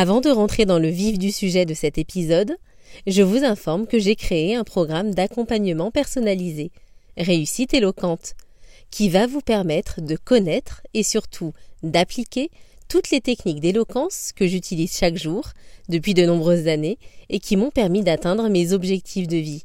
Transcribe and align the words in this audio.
Avant 0.00 0.20
de 0.20 0.30
rentrer 0.30 0.64
dans 0.64 0.78
le 0.78 0.90
vif 0.90 1.18
du 1.18 1.32
sujet 1.32 1.66
de 1.66 1.74
cet 1.74 1.98
épisode, 1.98 2.56
je 3.08 3.20
vous 3.20 3.42
informe 3.42 3.88
que 3.88 3.98
j'ai 3.98 4.14
créé 4.14 4.54
un 4.54 4.62
programme 4.62 5.12
d'accompagnement 5.12 5.90
personnalisé, 5.90 6.70
Réussite 7.16 7.74
éloquente, 7.74 8.34
qui 8.92 9.08
va 9.08 9.26
vous 9.26 9.40
permettre 9.40 10.00
de 10.00 10.14
connaître 10.14 10.82
et 10.94 11.02
surtout 11.02 11.52
d'appliquer 11.82 12.48
toutes 12.88 13.10
les 13.10 13.20
techniques 13.20 13.58
d'éloquence 13.58 14.30
que 14.36 14.46
j'utilise 14.46 14.96
chaque 14.96 15.16
jour 15.16 15.48
depuis 15.88 16.14
de 16.14 16.24
nombreuses 16.24 16.68
années 16.68 16.98
et 17.28 17.40
qui 17.40 17.56
m'ont 17.56 17.72
permis 17.72 18.04
d'atteindre 18.04 18.48
mes 18.48 18.72
objectifs 18.72 19.26
de 19.26 19.38
vie. 19.38 19.64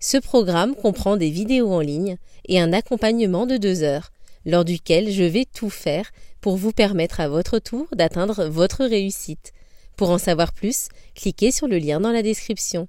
Ce 0.00 0.16
programme 0.16 0.74
comprend 0.74 1.16
des 1.16 1.30
vidéos 1.30 1.72
en 1.72 1.78
ligne 1.78 2.16
et 2.48 2.58
un 2.58 2.72
accompagnement 2.72 3.46
de 3.46 3.58
deux 3.58 3.84
heures, 3.84 4.10
lors 4.44 4.64
duquel 4.64 5.10
je 5.10 5.24
vais 5.24 5.44
tout 5.44 5.70
faire 5.70 6.10
pour 6.40 6.56
vous 6.56 6.72
permettre 6.72 7.20
à 7.20 7.28
votre 7.28 7.58
tour 7.58 7.86
d'atteindre 7.94 8.46
votre 8.46 8.84
réussite. 8.84 9.52
Pour 9.96 10.10
en 10.10 10.18
savoir 10.18 10.52
plus, 10.52 10.88
cliquez 11.14 11.50
sur 11.50 11.68
le 11.68 11.78
lien 11.78 12.00
dans 12.00 12.12
la 12.12 12.22
description. 12.22 12.88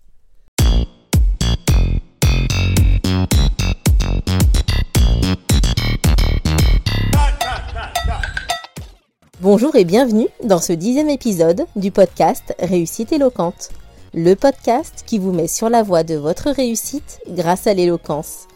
Bonjour 9.42 9.76
et 9.76 9.84
bienvenue 9.84 10.30
dans 10.46 10.60
ce 10.60 10.72
dixième 10.72 11.10
épisode 11.10 11.66
du 11.76 11.92
podcast 11.92 12.56
Réussite 12.60 13.12
éloquente, 13.12 13.72
le 14.14 14.36
podcast 14.36 15.04
qui 15.06 15.20
vous 15.20 15.34
met 15.34 15.50
sur 15.50 15.70
la 15.70 15.84
voie 15.84 16.04
de 16.04 16.16
votre 16.16 16.50
réussite 16.50 17.20
grâce 17.28 17.68
à 17.68 17.74
l'éloquence. 17.74 18.48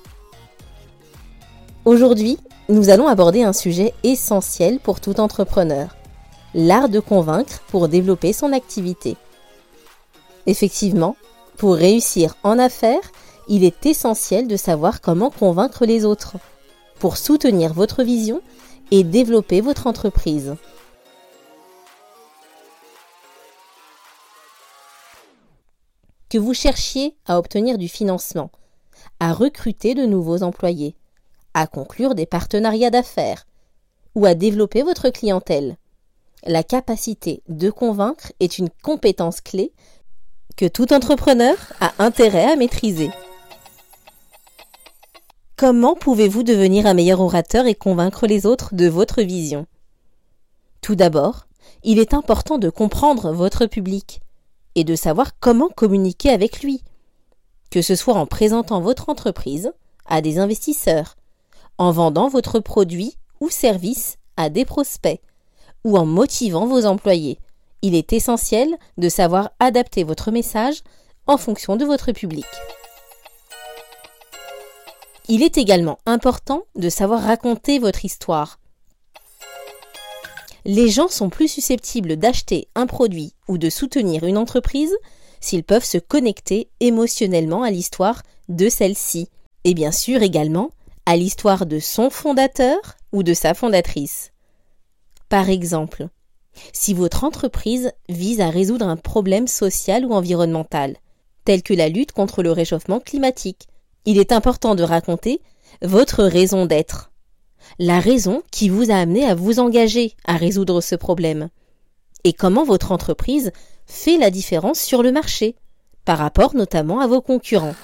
Aujourd'hui, 1.83 2.37
nous 2.69 2.89
allons 2.89 3.07
aborder 3.07 3.43
un 3.43 3.53
sujet 3.53 3.93
essentiel 4.03 4.79
pour 4.79 4.99
tout 4.99 5.19
entrepreneur, 5.19 5.95
l'art 6.53 6.89
de 6.89 6.99
convaincre 6.99 7.61
pour 7.69 7.87
développer 7.87 8.33
son 8.33 8.51
activité. 8.51 9.15
Effectivement, 10.47 11.15
pour 11.57 11.75
réussir 11.75 12.35
en 12.43 12.59
affaires, 12.59 13.11
il 13.47 13.63
est 13.63 13.85
essentiel 13.85 14.47
de 14.47 14.57
savoir 14.57 14.99
comment 14.99 15.29
convaincre 15.29 15.85
les 15.85 16.03
autres, 16.03 16.35
pour 16.99 17.15
soutenir 17.15 17.73
votre 17.73 18.03
vision 18.03 18.41
et 18.91 19.03
développer 19.03 19.61
votre 19.61 19.87
entreprise. 19.87 20.55
Que 26.29 26.37
vous 26.37 26.53
cherchiez 26.53 27.15
à 27.25 27.39
obtenir 27.39 27.77
du 27.77 27.87
financement, 27.87 28.51
à 29.21 29.31
recruter 29.31 29.95
de 29.95 30.05
nouveaux 30.05 30.43
employés, 30.43 30.95
à 31.57 31.65
conclure 31.65 32.13
des 32.13 32.27
partenariats 32.27 32.91
d'affaires 32.91 33.47
ou 34.13 34.27
à 34.27 34.35
développer 34.35 34.83
votre 34.83 35.09
clientèle. 35.09 35.77
La 36.45 36.61
capacité 36.61 37.41
de 37.49 37.71
convaincre 37.71 38.31
est 38.39 38.59
une 38.59 38.69
compétence 38.83 39.41
clé 39.41 39.73
que 40.55 40.67
tout 40.67 40.93
entrepreneur 40.93 41.55
a 41.79 41.93
intérêt 41.97 42.45
à 42.45 42.55
maîtriser. 42.55 43.09
Comment 45.55 45.95
pouvez-vous 45.95 46.43
devenir 46.43 46.85
un 46.85 46.93
meilleur 46.93 47.21
orateur 47.21 47.65
et 47.65 47.73
convaincre 47.73 48.27
les 48.27 48.45
autres 48.45 48.75
de 48.75 48.87
votre 48.87 49.23
vision? 49.23 49.65
Tout 50.81 50.95
d'abord, 50.95 51.47
il 51.83 51.97
est 51.97 52.13
important 52.13 52.59
de 52.59 52.69
comprendre 52.69 53.31
votre 53.31 53.65
public 53.65 54.21
et 54.75 54.83
de 54.83 54.95
savoir 54.95 55.39
comment 55.39 55.69
communiquer 55.69 56.29
avec 56.29 56.61
lui, 56.61 56.83
que 57.71 57.81
ce 57.81 57.95
soit 57.95 58.13
en 58.13 58.27
présentant 58.27 58.79
votre 58.79 59.09
entreprise 59.09 59.71
à 60.05 60.21
des 60.21 60.37
investisseurs, 60.37 61.16
en 61.77 61.91
vendant 61.91 62.29
votre 62.29 62.59
produit 62.59 63.17
ou 63.39 63.49
service 63.49 64.17
à 64.35 64.49
des 64.49 64.65
prospects 64.65 65.21
ou 65.83 65.97
en 65.97 66.05
motivant 66.05 66.65
vos 66.65 66.85
employés. 66.85 67.39
Il 67.81 67.95
est 67.95 68.13
essentiel 68.13 68.75
de 68.97 69.09
savoir 69.09 69.51
adapter 69.59 70.03
votre 70.03 70.31
message 70.31 70.81
en 71.27 71.37
fonction 71.37 71.75
de 71.75 71.85
votre 71.85 72.11
public. 72.11 72.45
Il 75.29 75.43
est 75.43 75.57
également 75.57 75.99
important 76.05 76.63
de 76.75 76.89
savoir 76.89 77.21
raconter 77.21 77.79
votre 77.79 78.05
histoire. 78.05 78.59
Les 80.65 80.89
gens 80.89 81.07
sont 81.07 81.29
plus 81.29 81.47
susceptibles 81.47 82.17
d'acheter 82.17 82.67
un 82.75 82.87
produit 82.87 83.33
ou 83.47 83.57
de 83.57 83.69
soutenir 83.69 84.23
une 84.23 84.37
entreprise 84.37 84.95
s'ils 85.39 85.63
peuvent 85.63 85.85
se 85.85 85.97
connecter 85.97 86.69
émotionnellement 86.79 87.63
à 87.63 87.71
l'histoire 87.71 88.23
de 88.49 88.69
celle-ci. 88.69 89.29
Et 89.63 89.73
bien 89.73 89.91
sûr 89.91 90.23
également 90.23 90.71
à 91.07 91.15
l'histoire 91.15 91.65
de 91.65 91.79
son 91.79 92.09
fondateur 92.09 92.77
ou 93.13 93.23
de 93.23 93.33
sa 93.33 93.53
fondatrice. 93.53 94.33
Par 95.29 95.49
exemple, 95.49 96.09
si 96.73 96.93
votre 96.93 97.23
entreprise 97.23 97.93
vise 98.09 98.41
à 98.41 98.49
résoudre 98.49 98.85
un 98.85 98.97
problème 98.97 99.47
social 99.47 100.05
ou 100.05 100.11
environnemental, 100.11 100.97
tel 101.45 101.63
que 101.63 101.73
la 101.73 101.87
lutte 101.87 102.11
contre 102.11 102.43
le 102.43 102.51
réchauffement 102.51 102.99
climatique, 102.99 103.69
il 104.03 104.17
est 104.17 104.33
important 104.33 104.75
de 104.75 104.83
raconter 104.83 105.39
votre 105.81 106.25
raison 106.25 106.65
d'être, 106.65 107.13
la 107.79 108.01
raison 108.01 108.43
qui 108.51 108.67
vous 108.67 108.91
a 108.91 108.95
amené 108.95 109.25
à 109.25 109.33
vous 109.33 109.59
engager 109.59 110.13
à 110.25 110.35
résoudre 110.35 110.81
ce 110.81 110.95
problème, 110.95 111.47
et 112.25 112.33
comment 112.33 112.65
votre 112.65 112.91
entreprise 112.91 113.53
fait 113.85 114.17
la 114.17 114.29
différence 114.29 114.81
sur 114.81 115.03
le 115.03 115.13
marché, 115.13 115.55
par 116.03 116.17
rapport 116.17 116.53
notamment 116.53 116.99
à 116.99 117.07
vos 117.07 117.21
concurrents. 117.21 117.75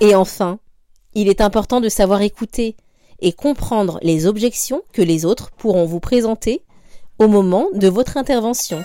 Et 0.00 0.14
enfin, 0.14 0.58
il 1.16 1.28
est 1.28 1.40
important 1.40 1.80
de 1.80 1.88
savoir 1.88 2.20
écouter 2.20 2.76
et 3.20 3.32
comprendre 3.32 3.98
les 4.02 4.26
objections 4.26 4.82
que 4.92 5.00
les 5.00 5.24
autres 5.24 5.50
pourront 5.56 5.86
vous 5.86 5.98
présenter 5.98 6.60
au 7.18 7.26
moment 7.26 7.68
de 7.72 7.88
votre 7.88 8.18
intervention. 8.18 8.84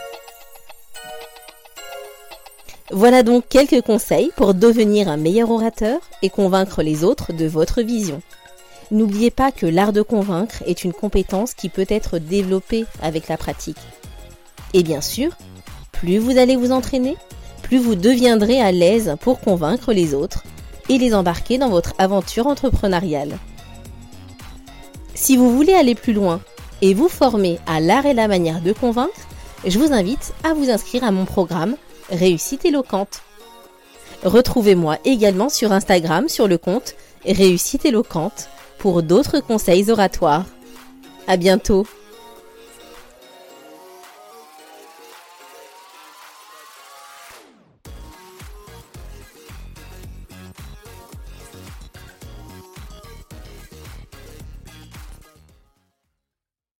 Voilà 2.89 3.23
donc 3.23 3.43
quelques 3.49 3.81
conseils 3.81 4.31
pour 4.37 4.53
devenir 4.53 5.09
un 5.09 5.17
meilleur 5.17 5.51
orateur 5.51 5.99
et 6.21 6.29
convaincre 6.29 6.81
les 6.81 7.03
autres 7.03 7.33
de 7.33 7.45
votre 7.45 7.81
vision. 7.81 8.21
N'oubliez 8.91 9.29
pas 9.29 9.51
que 9.51 9.65
l'art 9.65 9.91
de 9.91 10.01
convaincre 10.01 10.63
est 10.65 10.85
une 10.85 10.93
compétence 10.93 11.53
qui 11.53 11.67
peut 11.67 11.85
être 11.89 12.17
développée 12.17 12.85
avec 13.01 13.27
la 13.27 13.35
pratique. 13.35 13.77
Et 14.73 14.83
bien 14.83 15.01
sûr, 15.01 15.31
plus 15.91 16.17
vous 16.17 16.37
allez 16.37 16.55
vous 16.55 16.71
entraîner, 16.71 17.17
plus 17.61 17.77
vous 17.77 17.95
deviendrez 17.95 18.61
à 18.61 18.71
l'aise 18.71 19.17
pour 19.19 19.41
convaincre 19.41 19.91
les 19.91 20.13
autres 20.13 20.43
et 20.91 20.97
les 20.97 21.15
embarquer 21.15 21.57
dans 21.57 21.69
votre 21.69 21.93
aventure 21.99 22.47
entrepreneuriale. 22.47 23.37
Si 25.15 25.37
vous 25.37 25.55
voulez 25.55 25.73
aller 25.73 25.95
plus 25.95 26.11
loin 26.11 26.41
et 26.81 26.93
vous 26.93 27.07
former 27.07 27.59
à 27.65 27.79
l'art 27.79 28.05
et 28.05 28.13
la 28.13 28.27
manière 28.27 28.59
de 28.59 28.73
convaincre, 28.73 29.27
je 29.65 29.79
vous 29.79 29.93
invite 29.93 30.33
à 30.43 30.53
vous 30.53 30.69
inscrire 30.69 31.05
à 31.05 31.11
mon 31.11 31.23
programme 31.23 31.77
Réussite 32.09 32.65
éloquente. 32.65 33.21
Retrouvez-moi 34.25 34.97
également 35.05 35.47
sur 35.47 35.71
Instagram 35.71 36.27
sur 36.27 36.49
le 36.49 36.57
compte 36.57 36.95
Réussite 37.25 37.85
éloquente 37.85 38.49
pour 38.77 39.01
d'autres 39.01 39.39
conseils 39.39 39.89
oratoires. 39.91 40.45
À 41.25 41.37
bientôt! 41.37 41.87